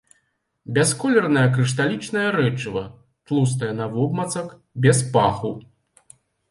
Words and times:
Бясколернае 0.77 1.43
крышталічнае 1.57 2.25
рэчыва, 2.39 2.83
тлустае 3.31 3.73
навобмацак, 3.83 4.47
без 4.87 4.97
паху. 5.17 5.55